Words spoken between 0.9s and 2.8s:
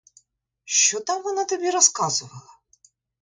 там вона тобі розказувала?